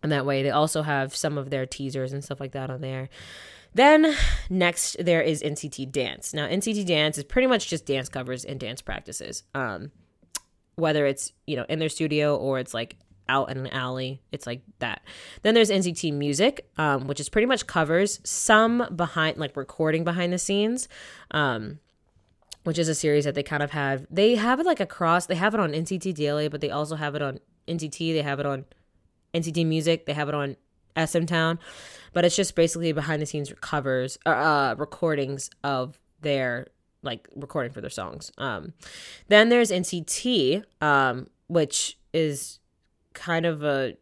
[0.03, 2.81] And that way, they also have some of their teasers and stuff like that on
[2.81, 3.09] there.
[3.75, 4.15] Then
[4.49, 6.33] next, there is NCT Dance.
[6.33, 9.43] Now, NCT Dance is pretty much just dance covers and dance practices.
[9.55, 9.91] Um,
[10.77, 12.97] whether it's you know in their studio or it's like
[13.29, 15.03] out in an alley, it's like that.
[15.43, 20.33] Then there's NCT Music, um, which is pretty much covers, some behind like recording behind
[20.33, 20.89] the scenes.
[21.33, 21.81] Um,
[22.67, 24.05] which is a series that they kind of have.
[24.11, 25.27] They have it like across.
[25.27, 28.13] They have it on NCT DLA, but they also have it on NCT.
[28.13, 28.65] They have it on
[29.33, 30.07] NCT Music.
[30.07, 30.57] They have it on
[30.97, 31.61] SM Town,
[32.13, 36.67] but it's just basically behind the scenes covers, uh, uh, recordings of their
[37.03, 38.33] like recording for their songs.
[38.37, 38.73] Um,
[39.29, 42.59] then there's NCT, um, which is
[43.13, 43.97] kind of a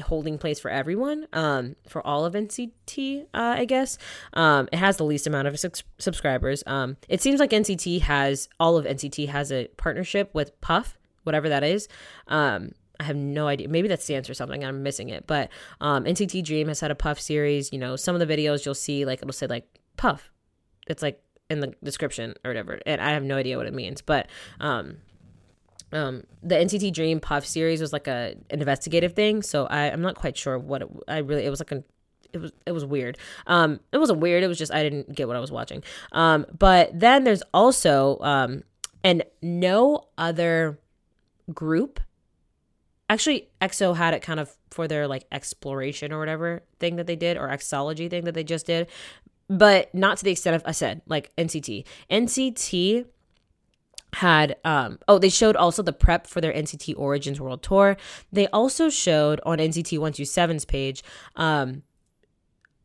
[0.00, 3.98] holding place for everyone um for all of NCT uh, I guess.
[4.32, 6.62] Um it has the least amount of su- subscribers.
[6.66, 11.48] Um it seems like NCT has all of NCT has a partnership with Puff whatever
[11.50, 11.88] that is.
[12.28, 13.68] Um I have no idea.
[13.68, 14.64] Maybe that stands for something.
[14.64, 15.26] I'm missing it.
[15.26, 15.50] But
[15.80, 17.72] um NCT Dream has had a Puff series.
[17.72, 19.66] You know some of the videos you'll see like it'll say like
[19.98, 20.30] Puff.
[20.86, 22.80] It's like in the description or whatever.
[22.86, 24.00] And I have no idea what it means.
[24.00, 24.28] But
[24.58, 24.96] um
[25.92, 30.02] um, the NCT Dream Puff series was like a an investigative thing, so I I'm
[30.02, 31.84] not quite sure what it, I really it was like a
[32.32, 33.18] it was it was weird.
[33.46, 34.42] Um, it wasn't weird.
[34.42, 35.82] It was just I didn't get what I was watching.
[36.12, 38.62] Um, but then there's also um,
[39.04, 40.78] and no other
[41.52, 42.00] group.
[43.08, 47.16] Actually, EXO had it kind of for their like exploration or whatever thing that they
[47.16, 48.88] did, or exology thing that they just did,
[49.48, 51.84] but not to the extent of I said like NCT.
[52.10, 53.04] NCT
[54.14, 57.96] had um oh they showed also the prep for their NCT Origins World Tour.
[58.30, 61.02] They also showed on NCT 127's page
[61.36, 61.82] um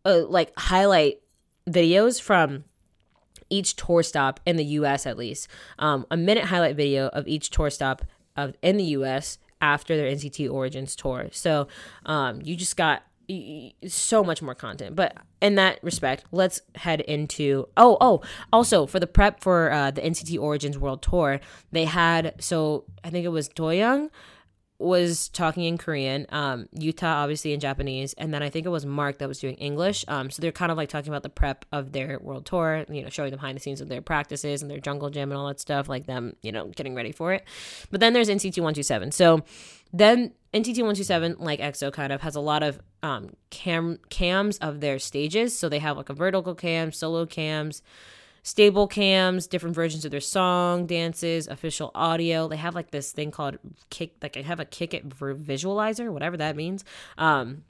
[0.05, 1.21] uh, like highlight
[1.69, 2.63] videos from
[3.49, 5.47] each tour stop in the US at least.
[5.79, 8.03] Um a minute highlight video of each tour stop
[8.35, 11.27] of in the US after their NCT Origins tour.
[11.31, 11.67] So
[12.05, 13.03] um you just got
[13.87, 14.95] so much more content.
[14.95, 18.21] But in that respect, let's head into oh oh
[18.53, 21.39] also for the prep for uh, the NCT Origins World Tour,
[21.71, 24.09] they had so I think it was Doyoung
[24.79, 28.85] was talking in Korean, um, Yuta obviously in Japanese, and then I think it was
[28.85, 30.05] Mark that was doing English.
[30.07, 33.01] Um, so they're kind of like talking about the prep of their world tour, you
[33.01, 35.47] know, showing them behind the scenes of their practices and their jungle gym and all
[35.47, 37.43] that stuff, like them, you know, getting ready for it.
[37.89, 39.11] But then there's NCT 127.
[39.11, 39.43] So
[39.93, 44.79] then NCT 127, like EXO, kind of has a lot of um, cam cams of
[44.79, 45.57] their stages.
[45.57, 47.81] So they have like a vertical cam, solo cams,
[48.43, 52.47] stable cams, different versions of their song, dances, official audio.
[52.47, 53.57] They have like this thing called
[53.89, 56.83] kick, like I have a kick it visualizer, whatever that means.
[57.17, 57.63] Um,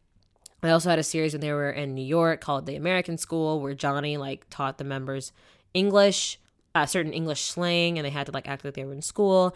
[0.64, 3.60] I also had a series when they were in New York called The American School,
[3.60, 5.32] where Johnny like taught the members
[5.74, 6.40] English,
[6.74, 9.56] uh, certain English slang, and they had to like act like they were in school.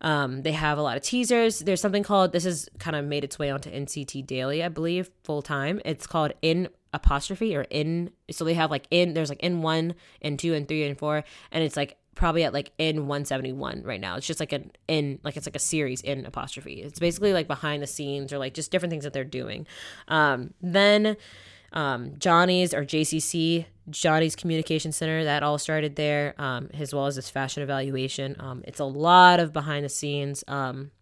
[0.00, 1.60] Um, they have a lot of teasers.
[1.60, 5.10] There's something called this is kind of made its way onto NCT Daily, I believe,
[5.22, 5.80] full time.
[5.84, 9.96] It's called In apostrophe or in so they have like in there's like in one
[10.22, 14.00] and two and three and four and it's like probably at like in 171 right
[14.00, 14.16] now.
[14.16, 16.74] It's just like an in like it's like a series in apostrophe.
[16.82, 19.66] It's basically like behind the scenes or like just different things that they're doing.
[20.08, 21.16] Um, then
[21.74, 27.16] um, Johnny's or JCC, Johnny's Communication Center, that all started there, um, as well as
[27.16, 28.36] this fashion evaluation.
[28.38, 30.42] Um, it's a lot of behind the scenes.
[30.48, 30.92] Um,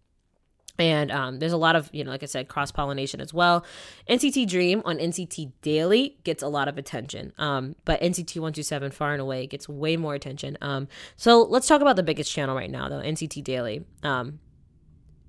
[0.79, 3.63] and um, there's a lot of, you know, like I said, cross pollination as well.
[4.09, 9.13] NCT Dream on NCT Daily gets a lot of attention, um, but NCT 127 far
[9.13, 10.57] and away gets way more attention.
[11.15, 13.85] So let's talk about the biggest channel right now, though NCT Daily.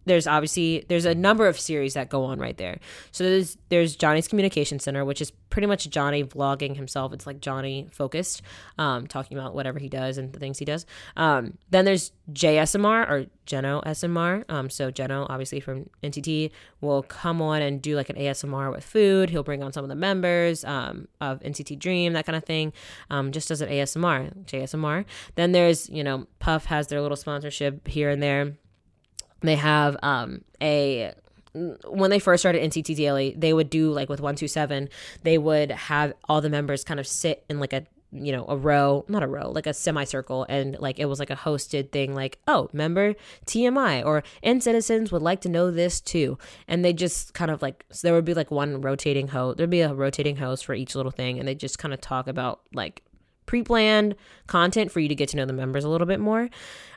[0.05, 2.79] There's obviously there's a number of series that go on right there.
[3.13, 7.13] So there's there's Johnny's Communication Center, which is pretty much Johnny vlogging himself.
[7.13, 8.43] It's like Johnny focused,
[8.77, 10.85] um, talking about whatever he does and the things he does.
[11.17, 14.45] Um, then there's JSMR or Jeno SMR.
[14.49, 18.85] Um, so Jeno, obviously from NCT, will come on and do like an ASMR with
[18.85, 19.31] food.
[19.31, 22.73] He'll bring on some of the members um, of NCT Dream, that kind of thing,
[23.11, 25.05] um, just as an ASMR, JSMR.
[25.37, 28.55] Then there's you know Puff has their little sponsorship here and there
[29.49, 31.13] they have um, a
[31.55, 34.89] when they first started NCT Daily, they would do like with 127,
[35.23, 38.57] they would have all the members kind of sit in like a you know a
[38.57, 42.15] row not a row like a semicircle and like it was like a hosted thing
[42.15, 47.35] like oh member tmi or NCTzens would like to know this too and they just
[47.35, 50.37] kind of like so there would be like one rotating host there'd be a rotating
[50.37, 53.03] host for each little thing and they just kind of talk about like
[53.47, 54.15] pre-planned
[54.47, 56.49] content for you to get to know the members a little bit more.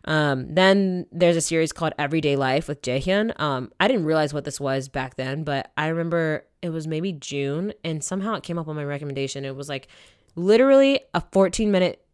[0.05, 3.39] Um, then there's a series called Everyday Life with Jaehyun.
[3.39, 7.11] Um, I didn't realize what this was back then, but I remember it was maybe
[7.11, 9.45] June, and somehow it came up on my recommendation.
[9.45, 9.87] It was like
[10.35, 12.05] literally a 14 minute,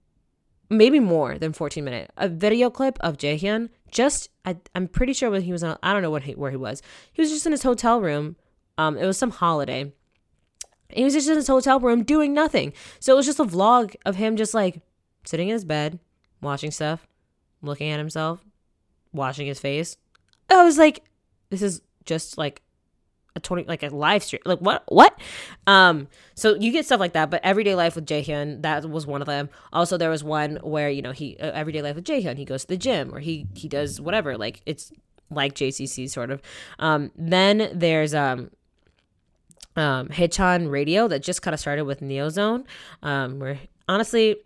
[0.69, 3.69] maybe more than 14 minute, a video clip of Jaehyun.
[3.91, 6.51] Just I, I'm pretty sure when he was on, I don't know what he, where
[6.51, 6.81] he was.
[7.11, 8.35] He was just in his hotel room.
[8.77, 9.93] Um, it was some holiday
[10.95, 12.73] he was just in his hotel room doing nothing.
[12.99, 14.81] So it was just a vlog of him just like
[15.25, 15.99] sitting in his bed,
[16.41, 17.07] watching stuff,
[17.61, 18.43] looking at himself,
[19.11, 19.97] washing his face.
[20.49, 21.03] I was like,
[21.49, 22.61] this is just like
[23.35, 25.19] a 20 like a live stream like what what
[25.65, 29.21] um so you get stuff like that but everyday life with Jaehyun that was one
[29.21, 32.37] of them also there was one where you know he uh, everyday life with Jaehyun
[32.37, 34.91] he goes to the gym or he he does whatever like it's
[35.31, 36.41] like JCC sort of
[36.77, 38.51] um then there's um
[39.75, 42.65] um, Haechan Radio that just kind of started with Neozone.
[43.01, 44.37] Um, where honestly,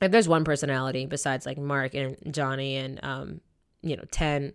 [0.00, 3.40] if there's one personality besides like Mark and Johnny and um,
[3.82, 4.52] you know Ten,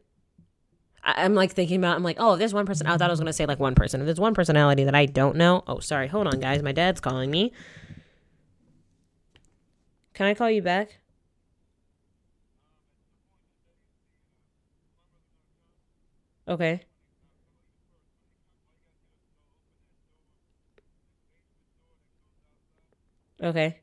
[1.03, 1.95] I- am like thinking about.
[1.95, 2.87] I'm like, oh, if there's one person.
[2.87, 4.01] I thought I was gonna say like one person.
[4.01, 5.63] If there's one personality that I don't know.
[5.67, 6.07] Oh, sorry.
[6.07, 6.61] Hold on, guys.
[6.61, 7.53] My dad's calling me.
[10.13, 10.99] Can I call you back?
[16.47, 16.86] Okay.
[23.41, 23.79] Okay.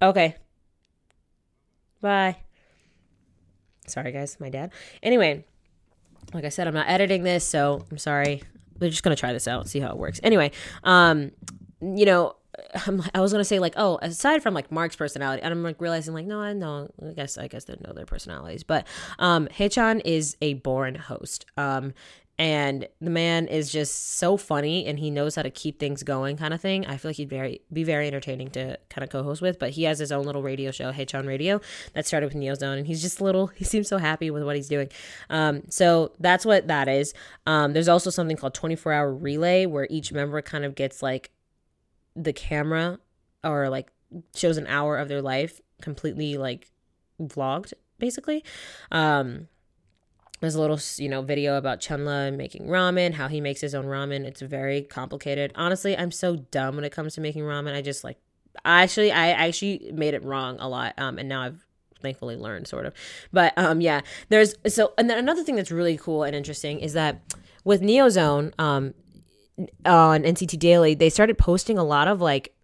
[0.00, 0.36] Okay.
[2.00, 2.36] Bye.
[3.86, 4.72] Sorry, guys, my dad.
[5.02, 5.44] Anyway,
[6.34, 8.42] like I said, I'm not editing this, so I'm sorry.
[8.78, 10.20] We're just gonna try this out, see how it works.
[10.22, 10.50] Anyway,
[10.84, 11.30] um,
[11.80, 12.36] you know,
[12.86, 15.80] I'm, I was gonna say like, oh, aside from like Mark's personality, and I'm like
[15.80, 18.86] realizing like, no, I know, I guess, I guess they know their personalities, but
[19.18, 21.46] um, Haechan is a born host.
[21.56, 21.94] Um,
[22.38, 26.36] and the man is just so funny and he knows how to keep things going
[26.36, 26.84] kind of thing.
[26.86, 29.84] I feel like he'd very be very entertaining to kind of co-host with but he
[29.84, 31.60] has his own little radio show Haechan radio
[31.94, 34.68] that started with neozone and he's just little he seems so happy with what he's
[34.68, 34.90] doing.
[35.30, 37.14] Um, so that's what that is.
[37.46, 41.30] Um, there's also something called 24 hour relay where each member kind of gets like
[42.14, 42.98] the camera
[43.42, 43.90] or like
[44.34, 46.70] shows an hour of their life completely like
[47.18, 48.44] vlogged basically.
[48.92, 49.48] Um
[50.40, 53.86] there's a little you know video about Chenle making ramen how he makes his own
[53.86, 54.24] ramen.
[54.24, 55.52] It's very complicated.
[55.54, 57.74] Honestly i'm so dumb when it comes to making ramen.
[57.74, 58.18] I just like
[58.64, 61.62] actually i actually made it wrong a lot um and now i've
[62.00, 62.94] thankfully learned sort of.
[63.32, 66.92] But um yeah there's so and then another thing that's really cool and interesting is
[66.92, 67.20] that
[67.64, 68.94] with neozone um
[69.86, 72.54] on nct daily they started posting a lot of like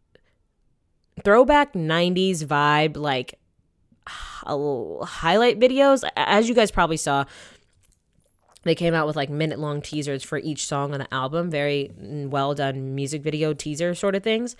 [1.25, 3.39] throwback 90s vibe like
[4.07, 6.09] highlight videos.
[6.17, 7.25] As you guys probably saw
[8.63, 11.91] they came out with like minute long teasers for each song on the album very
[11.99, 14.57] well done music video teaser sort of things.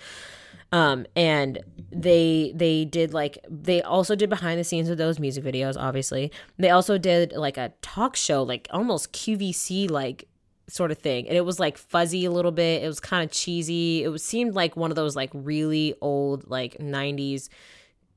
[0.71, 1.59] Um, and
[1.91, 6.31] they they did like they also did behind the scenes of those music videos obviously.
[6.57, 10.27] They also did like a talk show like almost qvc like
[10.67, 11.27] sort of thing.
[11.27, 12.83] And it was like fuzzy a little bit.
[12.83, 14.03] It was kind of cheesy.
[14.03, 17.49] It was seemed like one of those like really old like 90s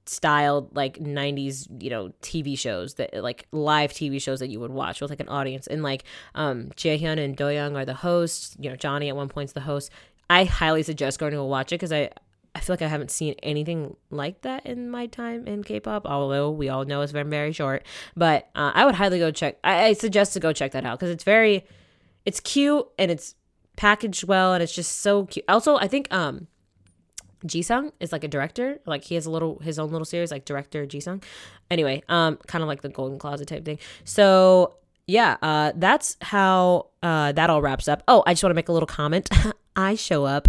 [0.08, 4.70] styled like 90s you know tv shows that like live tv shows that you would
[4.70, 6.04] watch with like an audience and like
[6.34, 9.90] um jaehyun and doyoung are the hosts you know johnny at one point's the host
[10.28, 12.10] I highly suggest going to watch it because I
[12.54, 16.06] I feel like I haven't seen anything like that in my time in K-pop.
[16.06, 17.84] Although we all know it's very very short,
[18.16, 19.58] but uh, I would highly go check.
[19.62, 21.66] I, I suggest to go check that out because it's very,
[22.24, 23.34] it's cute and it's
[23.76, 25.44] packaged well and it's just so cute.
[25.48, 26.48] Also, I think um,
[27.44, 28.80] Jisung is like a director.
[28.86, 31.22] Like he has a little his own little series, like director Jisung.
[31.70, 33.78] Anyway, um, kind of like the Golden Closet type thing.
[34.04, 34.76] So
[35.06, 38.02] yeah, uh, that's how uh, that all wraps up.
[38.08, 39.28] Oh, I just want to make a little comment.
[39.76, 40.48] I show up.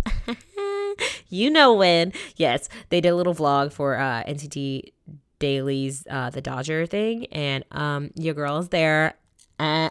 [1.29, 2.13] you know when.
[2.37, 4.93] Yes, they did a little vlog for uh, NCT
[5.39, 9.15] Daily's uh, The Dodger thing, and um, your girl is there,
[9.59, 9.89] uh,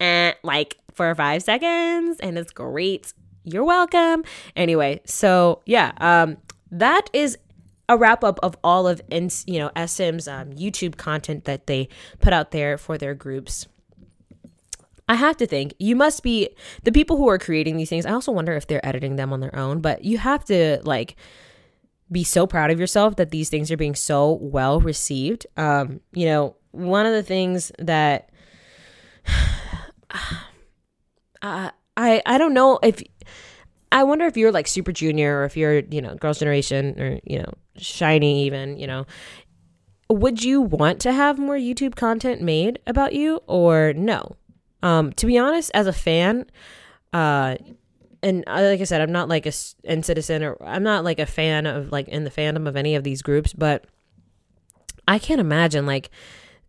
[0.00, 3.12] uh, like for five seconds, and it's great.
[3.44, 4.24] You're welcome.
[4.54, 6.36] Anyway, so yeah, um,
[6.70, 7.38] that is
[7.88, 11.88] a wrap up of all of you know SM's um, YouTube content that they
[12.20, 13.66] put out there for their groups.
[15.08, 16.50] I have to think you must be
[16.84, 18.06] the people who are creating these things.
[18.06, 21.16] I also wonder if they're editing them on their own, but you have to like
[22.12, 25.46] be so proud of yourself that these things are being so well received.
[25.56, 28.30] Um, you know, one of the things that
[31.42, 33.02] uh, I I don't know if
[33.92, 37.20] I wonder if you're like Super Junior or if you're you know Girls' Generation or
[37.24, 39.06] you know SHINee even you know
[40.10, 44.36] would you want to have more YouTube content made about you or no?
[44.82, 46.46] Um, to be honest, as a fan,
[47.12, 47.56] uh,
[48.22, 51.66] and like I said, I'm not like a NCTzen, or I'm not like a fan
[51.66, 53.84] of like in the fandom of any of these groups, but
[55.06, 56.10] I can't imagine like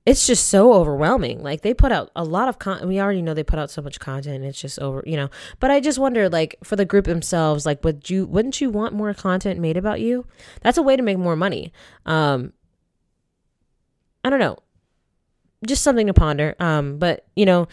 [0.06, 1.44] it's just so overwhelming.
[1.44, 2.88] Like they put out a lot of content.
[2.88, 4.44] We already know they put out so much content.
[4.44, 5.30] It's just over, you know.
[5.60, 8.94] But I just wonder, like for the group themselves, like would you wouldn't you want
[8.94, 10.26] more content made about you?
[10.62, 11.72] That's a way to make more money.
[12.06, 12.54] Um,
[14.24, 14.58] I don't know,
[15.66, 16.56] just something to ponder.
[16.60, 17.68] Um, but you know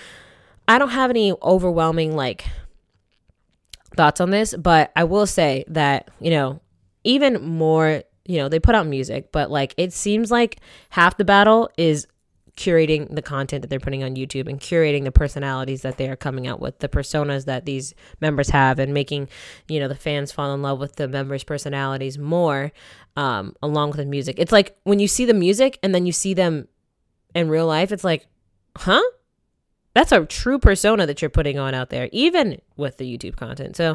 [0.69, 2.45] I don't have any overwhelming like
[3.97, 6.61] thoughts on this, but I will say that, you know,
[7.05, 10.61] even more, you know, they put out music, but like it seems like
[10.91, 12.07] half the battle is
[12.59, 16.17] curating the content that they're putting on YouTube and curating the personalities that they are
[16.17, 19.29] coming out with, the personas that these members have, and making,
[19.69, 22.73] you know, the fans fall in love with the members' personalities more,
[23.17, 24.37] um, along with the music.
[24.39, 26.69] It's like when you see the music and then you see them
[27.35, 28.27] in real life, it's like,
[28.77, 29.01] huh?
[29.95, 33.75] that's a true persona that you're putting on out there, even with the YouTube content.
[33.75, 33.93] So,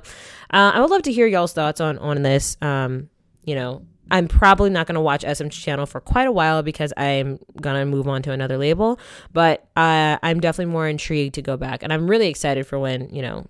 [0.52, 2.58] uh, I would love to hear y'all's thoughts on on this.
[2.62, 3.10] Um,
[3.46, 6.94] you know, I'm probably not going to watch SM's channel for quite a while because
[6.98, 9.00] I'm going to move on to another label,
[9.32, 11.84] but uh, I'm definitely more intrigued to go back.
[11.84, 13.48] And I'm really excited for when, you know,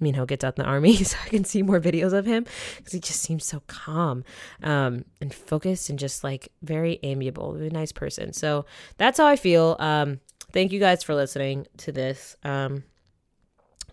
[0.00, 2.44] Minho gets out in the army so I can see more videos of him
[2.76, 4.24] because he just seems so calm
[4.62, 8.32] um, and focused and just like very amiable, very nice person.
[8.32, 9.76] So that's how I feel.
[9.78, 10.20] Um,
[10.52, 12.36] thank you guys for listening to this.
[12.42, 12.84] Um,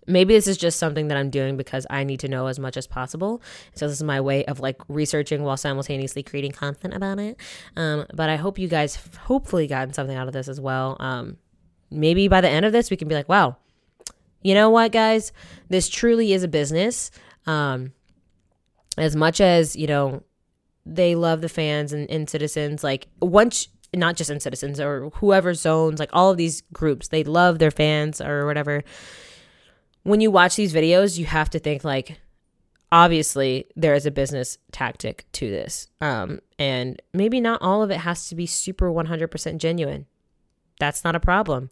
[0.08, 2.78] maybe this is just something that I'm doing because I need to know as much
[2.78, 3.42] as possible.
[3.76, 7.38] So this is my way of like researching while simultaneously creating content about it.
[7.76, 10.98] Um, but I hope you guys hopefully gotten something out of this as well.
[11.00, 11.38] Um,
[11.90, 13.58] maybe by the end of this, we can be like, wow,
[14.42, 15.32] you know what, guys,
[15.70, 17.12] this truly is a business.
[17.46, 17.94] Um,
[18.98, 20.24] as much as you know,
[20.86, 22.84] they love the fans and, and NCTzens.
[22.84, 27.24] Like once not just in NCTzens or whoever zones, like all of these groups, they
[27.24, 28.84] love their fans or whatever.
[30.04, 32.20] When you watch these videos, you have to think like,
[32.92, 35.88] obviously there is a business tactic to this.
[36.02, 40.06] Um, and maybe not all of it has to be super 100% genuine.
[40.80, 41.70] That's not a problem.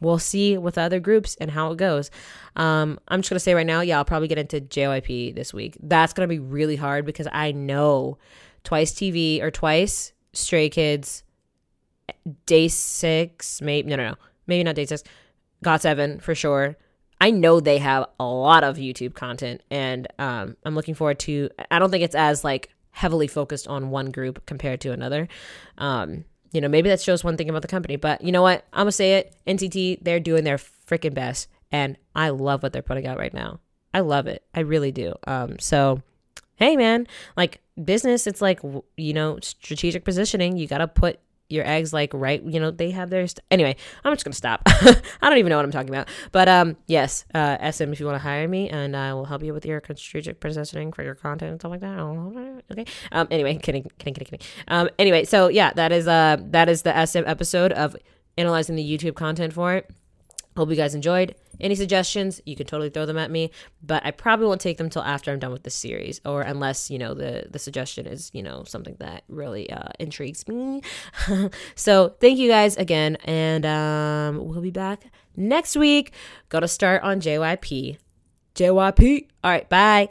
[0.00, 2.10] We'll see with other groups and how it goes.
[2.54, 5.76] Um, I'm just gonna say right now, yeah, I'll probably get into JYP this week.
[5.82, 8.18] That's gonna be really hard because I know
[8.62, 11.24] Twice TV or Twice, Stray Kids,
[12.46, 14.14] Day6, maybe no, no, no,
[14.46, 15.02] maybe not Day6,
[15.64, 16.76] GOT7 for sure.
[17.20, 21.50] I know they have a lot of YouTube content, and um, I'm looking forward to.
[21.70, 25.28] I don't think it's as like heavily focused on one group compared to another.
[25.78, 28.64] Um, you know, maybe that shows one thing about the company, but you know what?
[28.72, 29.34] I'm gonna say it.
[29.46, 33.60] NCT, they're doing their freaking best, and I love what they're putting out right now.
[33.92, 34.44] I love it.
[34.54, 35.14] I really do.
[35.26, 36.02] Um, so
[36.56, 37.06] hey, man,
[37.36, 38.60] like business, it's like
[38.96, 40.56] you know, strategic positioning.
[40.56, 43.74] You gotta put your eggs like right you know they have their st- anyway
[44.04, 44.62] i'm just gonna stop.
[44.66, 46.08] I don't even know what i'm talking about.
[46.32, 49.42] But um yes uh sm if you want to hire me and i will help
[49.42, 51.98] you with your strategic positioning for your content and stuff like that
[52.70, 52.84] okay?
[53.12, 54.46] Um anyway kidding kidding kidding kidding.
[54.68, 57.96] Um anyway so yeah that is uh that is the sm episode of
[58.36, 59.90] analyzing the youtube content for it
[60.58, 63.50] hope you guys enjoyed any suggestions, you can totally throw them at me,
[63.82, 66.90] but I probably won't take them till after I'm done with the series, or unless
[66.90, 70.82] you know the the suggestion is you know something that really uh, intrigues me.
[71.74, 75.04] so thank you guys again, and um, we'll be back
[75.36, 76.12] next week.
[76.48, 77.98] Got to start on JYP
[78.54, 79.28] JYP.
[79.44, 80.10] All right, bye.